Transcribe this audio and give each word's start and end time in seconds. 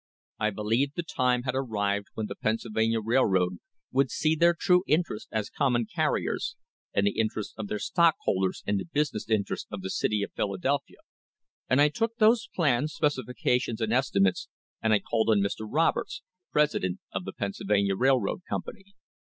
I 0.39 0.49
believed 0.49 0.93
the 0.95 1.03
time 1.03 1.43
had 1.43 1.53
I 1.53 1.59
arrived 1.59 2.07
when 2.15 2.25
the 2.25 2.33
Pennsylvania 2.33 2.99
Railroad 2.99 3.59
would 3.91 4.09
see 4.09 4.33
their 4.35 4.55
true 4.59 4.83
interest 4.87 5.27
as 5.31 5.51
common 5.51 5.85
I 5.91 5.93
carriers, 5.95 6.55
and 6.91 7.05
the 7.05 7.11
interest 7.19 7.53
of 7.55 7.67
their 7.67 7.77
stockholders 7.77 8.63
and 8.65 8.79
the 8.79 8.85
business 8.85 9.29
interest 9.29 9.67
of 9.69 9.83
the 9.83 9.91
city 9.91 10.23
I 10.23 10.25
of 10.25 10.33
Philadelphia, 10.33 10.97
and 11.69 11.79
I 11.79 11.89
took 11.89 12.15
those 12.17 12.49
plans, 12.55 12.93
specifications, 12.95 13.79
and 13.79 13.93
estimates, 13.93 14.49
and 14.81 14.91
I 14.91 14.97
called 14.97 15.29
I 15.29 15.33
on 15.33 15.41
Mr. 15.41 15.67
Roberts, 15.69 16.23
president 16.51 16.99
of 17.11 17.23
the 17.23 17.33
Pennsylvania 17.33 17.95
Railroad 17.95 18.41
Company. 18.49 18.95